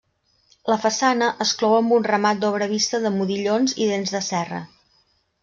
La 0.71 0.77
façana 0.85 1.27
es 1.45 1.51
clou 1.59 1.75
amb 1.81 1.93
un 1.97 2.07
remat 2.13 2.41
d'obra 2.45 2.69
vista 2.73 3.01
de 3.05 3.13
modillons 3.19 3.77
i 3.87 3.93
dents 3.93 4.17
de 4.19 4.25
serra. 4.31 4.65